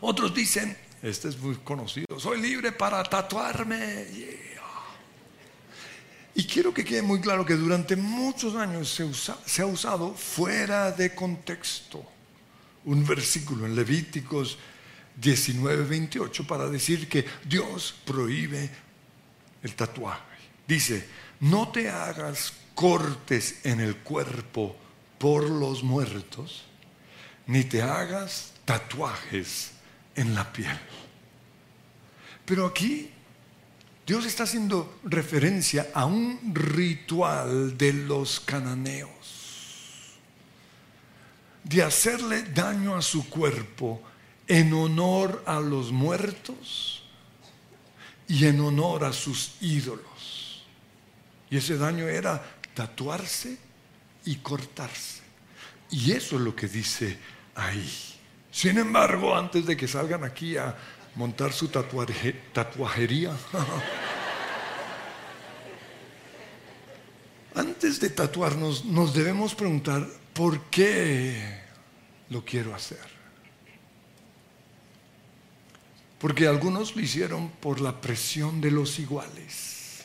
[0.00, 4.06] Otros dicen, este es muy conocido, soy libre para tatuarme.
[6.38, 8.88] Y quiero que quede muy claro que durante muchos años
[9.44, 12.06] se, ha usado fuera de contexto
[12.84, 14.56] un versículo en Levíticos
[15.16, 18.70] 19, 28 para decir que Dios prohíbe
[19.64, 20.22] el tatuaje.
[20.64, 21.08] Dice,
[21.40, 24.76] no te hagas cortes en el cuerpo
[25.18, 26.66] por los muertos,
[27.48, 29.72] ni te hagas tatuajes
[30.14, 30.78] en la piel.
[32.44, 33.10] Pero aquí
[34.08, 39.10] Dios está haciendo referencia a un ritual de los cananeos,
[41.62, 44.00] de hacerle daño a su cuerpo
[44.46, 47.02] en honor a los muertos
[48.26, 50.64] y en honor a sus ídolos.
[51.50, 52.42] Y ese daño era
[52.72, 53.58] tatuarse
[54.24, 55.20] y cortarse.
[55.90, 57.18] Y eso es lo que dice
[57.54, 57.92] ahí.
[58.50, 60.74] Sin embargo, antes de que salgan aquí a
[61.18, 63.36] montar su tatuajería,
[67.56, 71.60] antes de tatuarnos nos debemos preguntar, ¿por qué
[72.30, 73.18] lo quiero hacer?
[76.20, 80.04] Porque algunos lo hicieron por la presión de los iguales.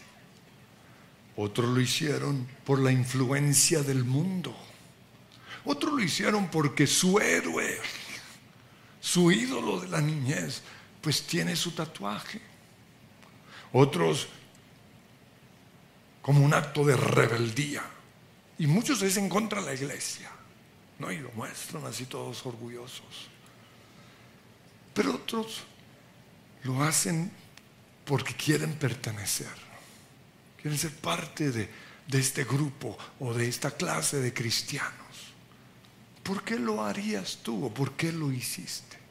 [1.36, 4.56] Otros lo hicieron por la influencia del mundo.
[5.64, 7.78] Otros lo hicieron porque su héroe,
[9.00, 10.64] su ídolo de la niñez,
[11.04, 12.42] pues tiene su tatuaje.
[13.74, 14.30] Otros
[16.24, 17.84] como un acto de rebeldía.
[18.58, 20.32] Y muchos es en contra la iglesia.
[21.00, 21.12] ¿no?
[21.12, 23.28] Y lo muestran así todos orgullosos.
[24.94, 25.64] Pero otros
[26.64, 27.30] lo hacen
[28.06, 29.54] porque quieren pertenecer,
[30.62, 31.70] quieren ser parte de,
[32.12, 34.94] este grupo o de esta clase de cristianos.
[36.22, 39.03] ¿Por qué lo harías tú o por qué lo hiciste?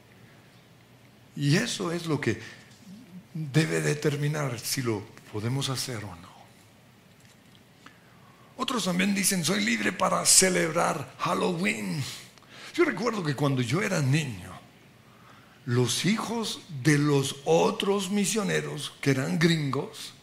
[1.35, 2.39] Y eso es lo que
[3.33, 6.33] debe determinar si lo podemos hacer o no.
[8.57, 12.03] Otros también dicen, soy libre para celebrar Halloween.
[12.73, 14.51] Yo recuerdo que cuando yo era niño,
[15.65, 20.13] los hijos de los otros misioneros, que eran gringos,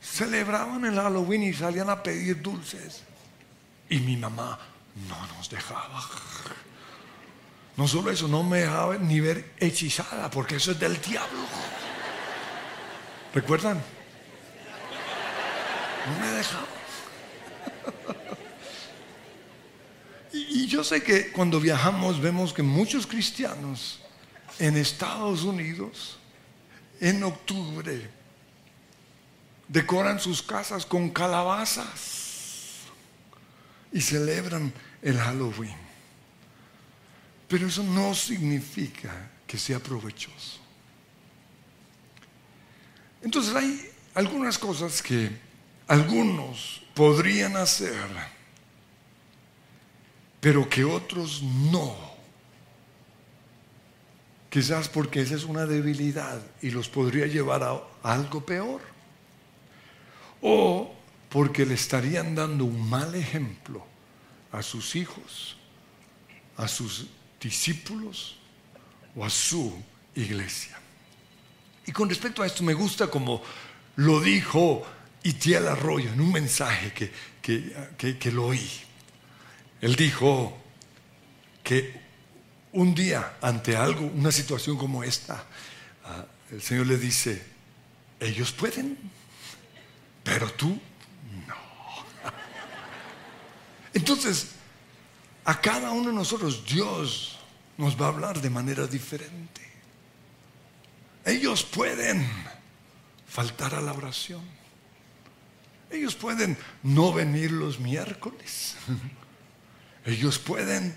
[0.00, 3.02] celebraban el Halloween y salían a pedir dulces.
[3.88, 4.58] Y mi mamá
[5.08, 6.02] no nos dejaba.
[7.76, 11.40] No solo eso, no me dejaba ni ver hechizada, porque eso es del diablo.
[13.34, 13.82] ¿Recuerdan?
[16.06, 16.66] No me dejaba.
[20.32, 24.00] Y, y yo sé que cuando viajamos vemos que muchos cristianos
[24.58, 26.18] en Estados Unidos,
[27.00, 28.10] en octubre,
[29.68, 32.82] decoran sus casas con calabazas
[33.92, 35.85] y celebran el Halloween.
[37.48, 40.60] Pero eso no significa que sea provechoso.
[43.22, 45.30] Entonces hay algunas cosas que
[45.86, 48.06] algunos podrían hacer,
[50.40, 51.94] pero que otros no.
[54.48, 58.80] Quizás porque esa es una debilidad y los podría llevar a algo peor.
[60.40, 60.94] O
[61.28, 63.84] porque le estarían dando un mal ejemplo
[64.52, 65.56] a sus hijos,
[66.56, 67.08] a sus
[67.40, 68.36] discípulos
[69.14, 69.72] o a su
[70.14, 70.78] iglesia.
[71.86, 73.42] Y con respecto a esto me gusta como
[73.96, 74.84] lo dijo
[75.22, 78.70] Itiel Arroyo en un mensaje que, que, que lo oí.
[79.80, 80.56] Él dijo
[81.62, 82.00] que
[82.72, 85.44] un día ante algo, una situación como esta,
[86.04, 87.42] ah, el Señor le dice,
[88.20, 88.98] ellos pueden,
[90.22, 90.78] pero tú
[91.48, 91.54] no.
[93.94, 94.55] Entonces,
[95.46, 97.38] a cada uno de nosotros Dios
[97.78, 99.62] nos va a hablar de manera diferente.
[101.24, 102.28] Ellos pueden
[103.28, 104.42] faltar a la oración.
[105.90, 108.76] Ellos pueden no venir los miércoles.
[110.04, 110.96] Ellos pueden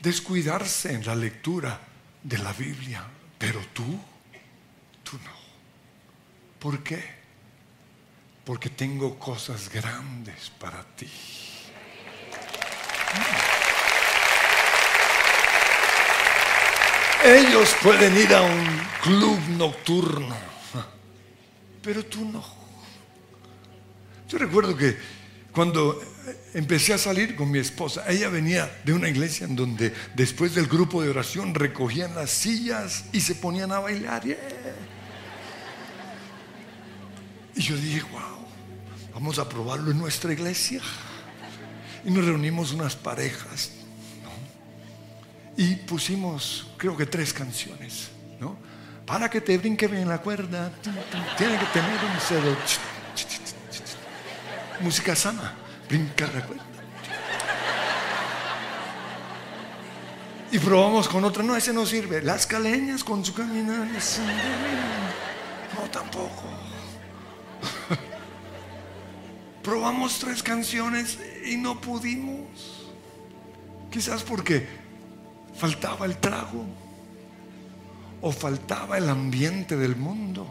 [0.00, 1.80] descuidarse en la lectura
[2.22, 3.04] de la Biblia,
[3.38, 4.00] pero tú,
[5.04, 5.32] tú no.
[6.58, 7.22] ¿Por qué?
[8.44, 11.10] Porque tengo cosas grandes para ti.
[17.24, 18.66] Ellos pueden ir a un
[19.00, 20.34] club nocturno,
[21.80, 22.44] pero tú no.
[24.28, 24.96] Yo recuerdo que
[25.52, 26.02] cuando
[26.52, 30.66] empecé a salir con mi esposa, ella venía de una iglesia en donde después del
[30.66, 34.22] grupo de oración recogían las sillas y se ponían a bailar.
[37.54, 38.46] Y yo dije, wow,
[39.14, 40.80] vamos a probarlo en nuestra iglesia.
[42.04, 43.81] Y nos reunimos unas parejas.
[45.56, 48.10] Y pusimos, creo que tres canciones.
[48.40, 48.56] ¿no?
[49.06, 50.70] Para que te brinque bien la cuerda,
[51.36, 52.56] tiene que tener un cero
[54.82, 55.54] música sana,
[55.88, 56.64] brinca la cuerda.
[60.50, 62.20] Y probamos con otra, no, ese no sirve.
[62.20, 63.88] Las caleñas con su caminar.
[65.74, 66.42] No, tampoco.
[69.62, 72.90] Probamos tres canciones y no pudimos.
[73.90, 74.81] Quizás porque
[75.54, 76.64] faltaba el trago
[78.20, 80.46] o faltaba el ambiente del mundo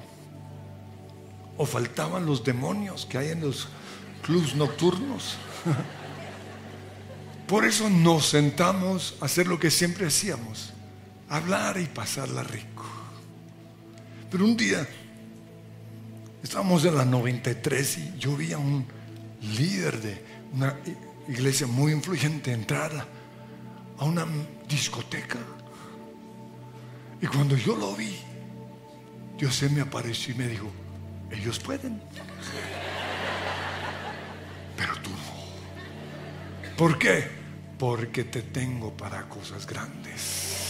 [1.58, 3.68] o faltaban los demonios que hay en los
[4.22, 5.38] clubs nocturnos.
[7.48, 10.74] Por eso nos sentamos a hacer lo que siempre hacíamos,
[11.30, 12.86] hablar y pasarla rico.
[14.30, 14.88] Pero un día
[16.42, 18.86] estábamos en la 93 y yo vi a un
[19.42, 20.78] líder de una
[21.28, 23.06] iglesia muy influyente entrar
[23.98, 24.26] a una
[24.72, 25.38] discoteca.
[27.22, 28.18] Y cuando yo lo vi,
[29.38, 30.72] Dios se me apareció y me dijo,
[31.30, 32.02] ellos pueden.
[34.78, 36.76] Pero tú no.
[36.78, 37.30] ¿Por qué?
[37.78, 40.62] Porque te tengo para cosas grandes.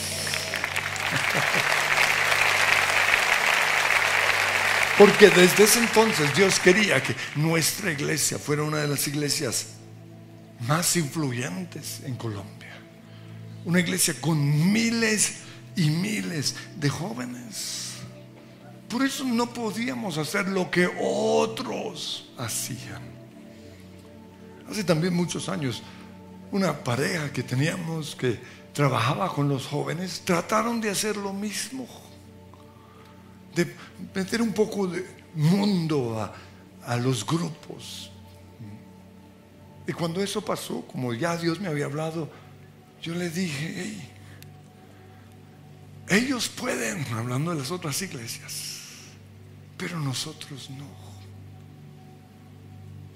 [4.97, 9.67] Porque desde ese entonces Dios quería que nuestra iglesia fuera una de las iglesias
[10.67, 12.60] más influyentes en Colombia.
[13.65, 15.39] Una iglesia con miles
[15.75, 17.93] y miles de jóvenes.
[18.89, 23.01] Por eso no podíamos hacer lo que otros hacían.
[24.69, 25.81] Hace también muchos años,
[26.51, 28.39] una pareja que teníamos que
[28.73, 31.87] trabajaba con los jóvenes, trataron de hacer lo mismo
[33.55, 33.75] de
[34.13, 36.31] meter un poco de mundo
[36.85, 38.11] a, los grupos.
[39.87, 42.29] Y cuando eso pasó, como ya Dios me había hablado,
[43.01, 43.95] yo le dije,
[46.07, 48.79] ellos pueden, hablando de las otras iglesias,
[49.77, 50.87] pero nosotros no.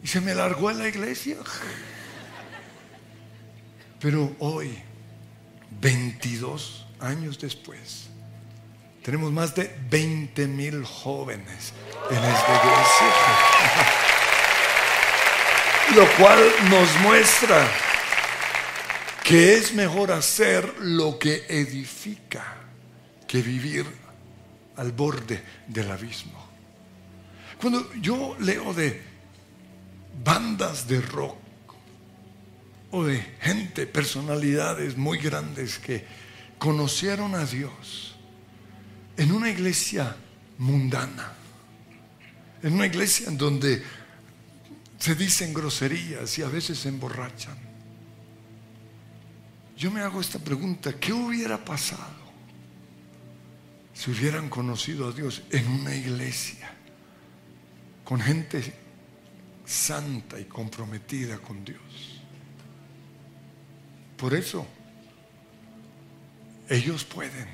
[0.01, 1.37] Y se me largó en la iglesia.
[3.99, 4.77] Pero hoy,
[5.81, 8.07] 22 años después,
[9.03, 11.73] tenemos más de 20 mil jóvenes
[12.09, 13.13] en esta iglesia.
[15.95, 16.39] Lo cual
[16.69, 17.67] nos muestra
[19.25, 22.57] que es mejor hacer lo que edifica
[23.27, 23.83] que vivir
[24.77, 26.47] al borde del abismo.
[27.59, 29.01] Cuando yo leo de
[30.23, 31.39] bandas de rock
[32.91, 36.05] o de gente, personalidades muy grandes que
[36.59, 38.15] conocieron a Dios,
[39.17, 40.15] en una iglesia
[40.59, 41.33] mundana,
[42.61, 43.83] en una iglesia en donde
[44.99, 47.64] se dicen groserías y a veces se emborrachan.
[49.77, 52.25] Yo me hago esta pregunta, ¿qué hubiera pasado
[53.93, 56.71] si hubieran conocido a Dios en una iglesia
[58.03, 58.73] con gente
[59.65, 62.21] santa y comprometida con Dios?
[64.15, 64.65] Por eso,
[66.69, 67.47] ellos pueden,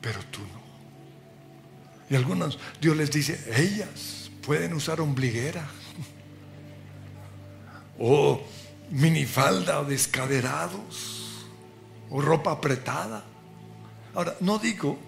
[0.00, 0.64] pero tú no.
[2.08, 5.68] Y algunos, Dios les dice, ellas pueden usar ombliguera
[7.98, 8.42] o
[8.90, 11.46] minifalda o descaderados
[12.10, 13.24] o ropa apretada.
[14.14, 14.98] Ahora, no digo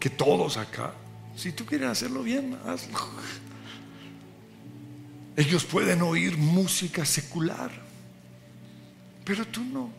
[0.00, 0.92] que todos acá,
[1.36, 2.98] si tú quieres hacerlo bien, hazlo.
[5.36, 7.70] Ellos pueden oír música secular,
[9.24, 9.90] pero tú no.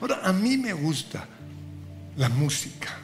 [0.00, 1.26] Ahora, a mí me gusta
[2.16, 2.98] la música.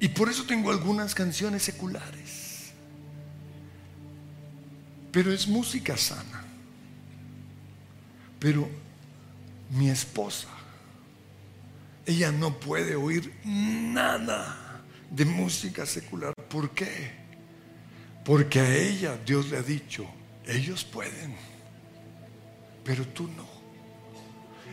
[0.00, 2.72] Y por eso tengo algunas canciones seculares.
[5.12, 6.41] Pero es música sana.
[8.42, 8.68] Pero
[9.70, 10.48] mi esposa,
[12.04, 16.34] ella no puede oír nada de música secular.
[16.48, 17.12] ¿Por qué?
[18.24, 20.04] Porque a ella Dios le ha dicho,
[20.44, 21.36] ellos pueden,
[22.82, 23.46] pero tú no.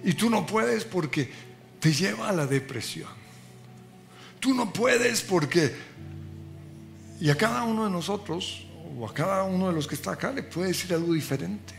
[0.03, 1.29] Y tú no puedes porque
[1.79, 3.09] te lleva a la depresión.
[4.39, 5.75] Tú no puedes porque...
[7.21, 8.65] Y a cada uno de nosotros,
[8.97, 11.78] o a cada uno de los que está acá, le puede decir algo diferente.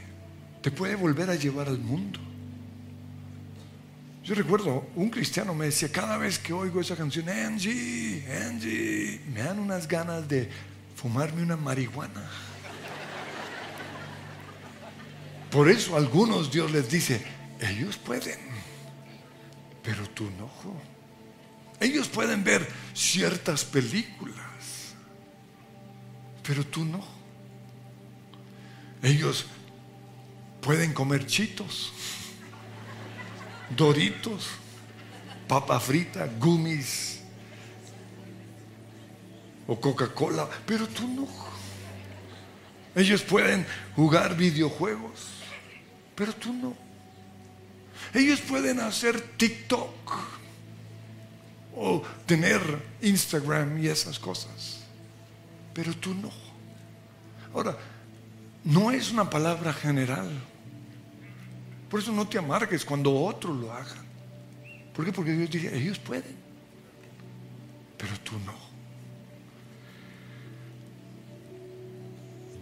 [0.62, 2.20] Te puede volver a llevar al mundo.
[4.22, 9.42] Yo recuerdo, un cristiano me decía, cada vez que oigo esa canción, Angie, Angie, me
[9.42, 10.48] dan unas ganas de
[10.94, 12.28] fumarme una marihuana.
[15.50, 17.24] Por eso algunos Dios les dice,
[17.58, 18.38] ellos pueden,
[19.82, 20.50] pero tú no.
[21.80, 24.94] Ellos pueden ver ciertas películas,
[26.46, 27.02] pero tú no.
[29.02, 29.46] Ellos
[30.60, 31.92] pueden comer chitos,
[33.76, 34.48] doritos,
[35.48, 37.20] papa frita, gummies
[39.66, 41.28] o Coca-Cola, pero tú no.
[42.94, 45.28] Ellos pueden jugar videojuegos,
[46.14, 46.76] pero tú no.
[48.12, 50.12] Ellos pueden hacer TikTok
[51.76, 52.60] o tener
[53.00, 54.80] Instagram y esas cosas.
[55.72, 56.30] Pero tú no.
[57.54, 57.76] Ahora,
[58.64, 60.28] no es una palabra general.
[61.88, 64.04] Por eso no te amargues cuando otros lo hagan.
[64.94, 65.12] ¿Por qué?
[65.12, 66.36] Porque Dios dice, ellos pueden,
[67.96, 68.70] pero tú no.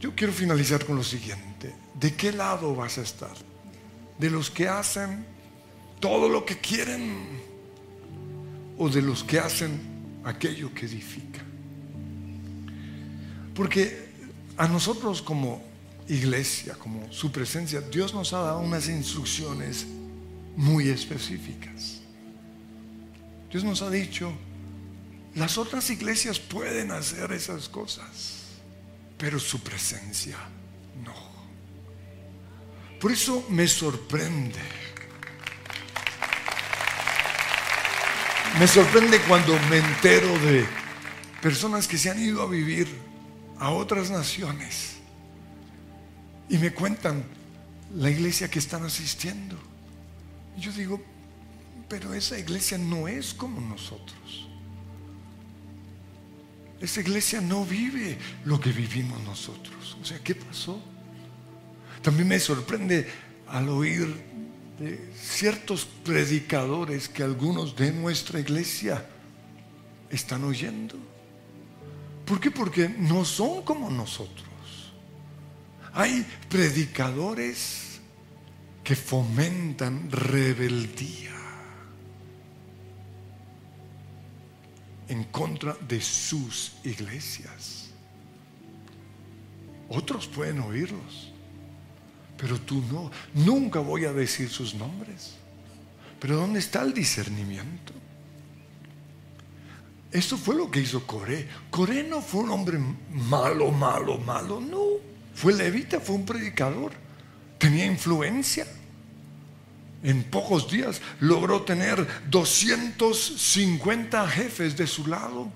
[0.00, 1.74] Yo quiero finalizar con lo siguiente.
[1.94, 3.34] ¿De qué lado vas a estar?
[4.18, 5.26] ¿De los que hacen
[6.00, 7.48] todo lo que quieren?
[8.78, 9.80] o de los que hacen
[10.24, 11.40] aquello que edifica.
[13.54, 14.08] Porque
[14.56, 15.62] a nosotros como
[16.08, 19.86] iglesia, como su presencia, Dios nos ha dado unas instrucciones
[20.56, 22.00] muy específicas.
[23.50, 24.32] Dios nos ha dicho,
[25.34, 28.58] las otras iglesias pueden hacer esas cosas,
[29.16, 30.36] pero su presencia
[31.04, 31.14] no.
[33.00, 34.78] Por eso me sorprende
[38.58, 40.66] Me sorprende cuando me entero de
[41.40, 42.88] personas que se han ido a vivir
[43.60, 44.97] a otras naciones
[46.48, 47.24] y me cuentan
[47.94, 49.56] la iglesia que están asistiendo.
[50.56, 51.00] Y yo digo,
[51.88, 54.48] pero esa iglesia no es como nosotros.
[56.80, 59.96] Esa iglesia no vive lo que vivimos nosotros.
[60.00, 60.80] O sea, ¿qué pasó?
[62.02, 63.08] También me sorprende
[63.48, 64.06] al oír
[64.78, 69.04] de ciertos predicadores que algunos de nuestra iglesia
[70.08, 70.96] están oyendo.
[72.24, 72.50] ¿Por qué?
[72.50, 74.47] Porque no son como nosotros.
[75.98, 78.00] Hay predicadores
[78.84, 81.34] que fomentan rebeldía
[85.08, 87.90] en contra de sus iglesias.
[89.88, 91.32] Otros pueden oírlos
[92.38, 93.10] pero tú no.
[93.34, 95.34] Nunca voy a decir sus nombres.
[96.20, 97.92] Pero ¿dónde está el discernimiento?
[100.10, 101.46] Eso fue lo que hizo Coré.
[101.68, 102.78] Coré no fue un hombre
[103.10, 105.07] malo, malo, malo, no.
[105.38, 106.90] Fue levita, fue un predicador.
[107.58, 108.66] Tenía influencia.
[110.02, 115.48] En pocos días logró tener 250 jefes de su lado.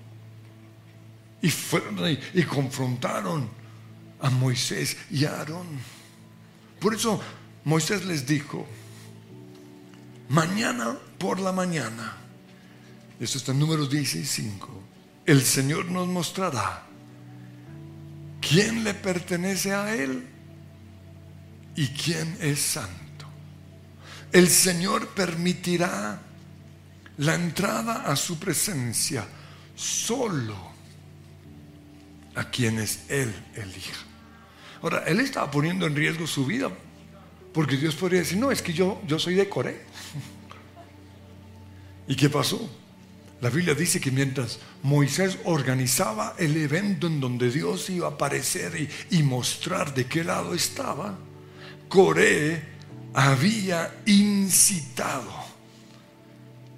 [1.41, 3.49] Y fueron y confrontaron
[4.21, 5.67] a Moisés y a Aarón.
[6.79, 7.21] Por eso
[7.65, 8.65] Moisés les dijo,
[10.29, 12.15] mañana por la mañana,
[13.19, 14.49] eso está en número 15,
[15.25, 16.92] el Señor nos mostrará
[18.47, 20.27] quién le pertenece a Él
[21.75, 23.25] y quién es santo.
[24.31, 26.21] El Señor permitirá
[27.17, 29.25] la entrada a su presencia
[29.75, 30.73] solo
[32.35, 34.01] a quienes Él elija.
[34.81, 36.69] Ahora, Él estaba poniendo en riesgo su vida,
[37.53, 39.77] porque Dios podría decir, no, es que yo, yo soy de Corea.
[42.07, 42.69] ¿Y qué pasó?
[43.43, 48.87] La Biblia dice que mientras Moisés organizaba el evento en donde Dios iba a aparecer
[49.11, 51.17] y, mostrar de qué lado estaba,
[51.89, 52.63] Coré
[53.13, 55.29] había incitado,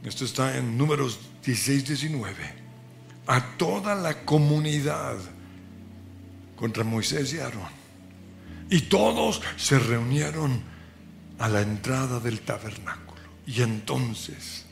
[0.04, 2.34] esto está en números 16, 19,
[3.28, 5.18] a toda la comunidad
[6.56, 7.70] contra Moisés y Aarón.
[8.72, 10.64] Y todos se reunieron
[11.38, 13.22] a la entrada del tabernáculo.
[13.46, 14.65] Y entonces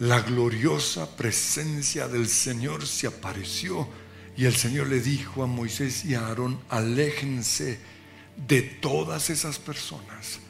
[0.00, 3.86] la gloriosa presencia del Señor se apareció
[4.34, 7.78] y el Señor le dijo a Moisés y a Aarón, aléjense
[8.48, 10.40] de todas esas personas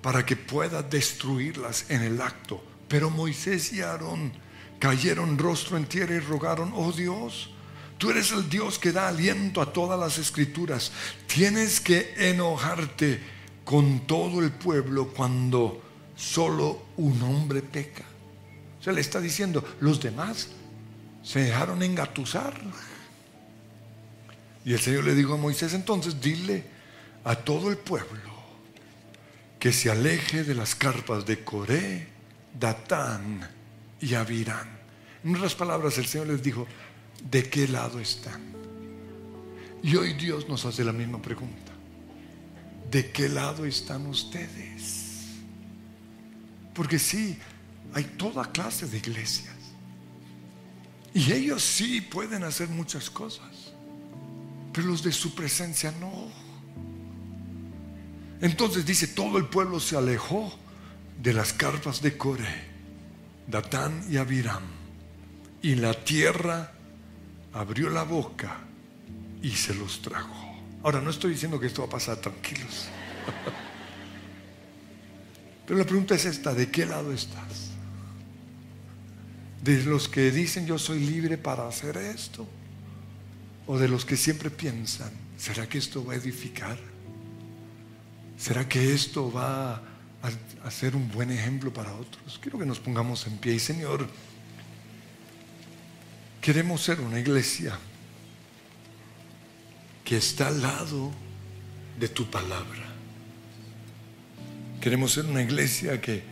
[0.00, 2.62] para que pueda destruirlas en el acto.
[2.86, 4.32] Pero Moisés y Aarón
[4.78, 7.50] cayeron rostro en tierra y rogaron, oh Dios,
[7.98, 10.92] tú eres el Dios que da aliento a todas las escrituras.
[11.26, 13.20] Tienes que enojarte
[13.64, 15.82] con todo el pueblo cuando
[16.14, 18.09] solo un hombre peca.
[18.80, 20.48] Se le está diciendo, los demás
[21.22, 22.60] se dejaron engatusar.
[24.64, 26.64] Y el Señor le dijo a Moisés, entonces dile,
[27.24, 28.30] a todo el pueblo
[29.58, 32.08] que se aleje de las carpas de Coré,
[32.58, 33.48] Datán
[34.00, 34.68] y Abirán.
[35.22, 36.66] En otras palabras, el Señor les dijo,
[37.30, 38.40] ¿de qué lado están?
[39.82, 41.72] Y hoy Dios nos hace la misma pregunta.
[42.90, 45.26] ¿De qué lado están ustedes?
[46.74, 47.38] Porque sí,
[47.94, 49.54] hay toda clase de iglesias.
[51.12, 53.72] Y ellos sí pueden hacer muchas cosas.
[54.72, 56.28] Pero los de su presencia no.
[58.40, 60.52] Entonces dice, todo el pueblo se alejó
[61.20, 62.64] de las carpas de Coré,
[63.46, 64.62] Datán y Abiram.
[65.62, 66.72] Y la tierra
[67.52, 68.58] abrió la boca
[69.42, 70.58] y se los tragó.
[70.82, 72.86] Ahora, no estoy diciendo que esto va a pasar tranquilos.
[75.66, 77.69] Pero la pregunta es esta, ¿de qué lado estás?
[79.62, 82.48] ¿De los que dicen yo soy libre para hacer esto?
[83.66, 86.78] ¿O de los que siempre piensan, ¿será que esto va a edificar?
[88.38, 89.82] ¿Será que esto va
[90.64, 92.38] a, ser un buen ejemplo para otros?
[92.40, 94.08] Quiero que nos pongamos en pie y Señor,
[96.40, 97.78] queremos ser una iglesia
[100.04, 101.12] que está al lado
[101.98, 102.86] de tu palabra.
[104.80, 106.24] Queremos ser una iglesia que,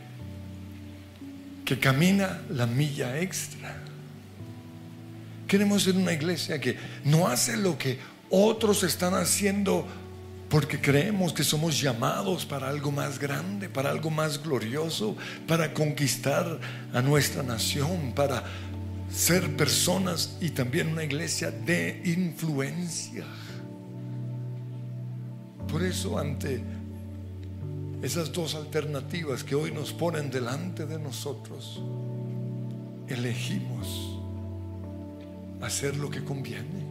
[1.68, 3.76] que camina la milla extra.
[5.46, 7.98] Queremos ser una iglesia que no hace lo que
[8.30, 9.86] otros están haciendo
[10.48, 15.14] porque creemos que somos llamados para algo más grande, para algo más glorioso,
[15.46, 16.58] para conquistar
[16.94, 18.44] a nuestra nación, para
[19.12, 23.26] ser personas y también una iglesia de influencia.
[25.70, 26.62] Por eso ante
[28.02, 31.82] esas dos alternativas que hoy nos ponen delante de nosotros,
[33.08, 34.18] elegimos
[35.60, 36.86] hacer lo que conviene.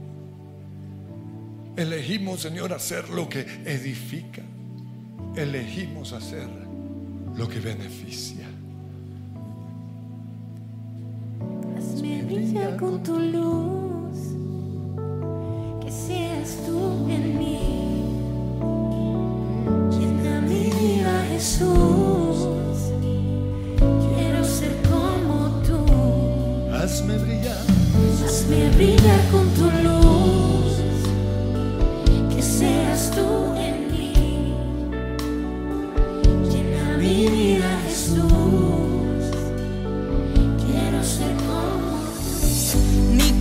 [1.77, 4.41] Elegimos, Señor, hacer lo que edifica.
[5.35, 6.47] Elegimos hacer
[7.35, 8.47] lo que beneficia.
[11.77, 14.17] Hazme brillar con tu luz,
[15.85, 17.96] que seas tú en mí.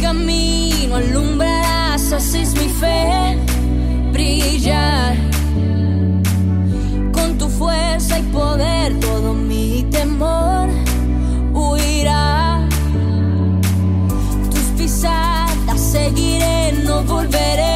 [0.07, 3.37] Camino alumbrarás, haces mi fe.
[4.13, 5.26] Brillar.
[17.05, 17.76] Volveré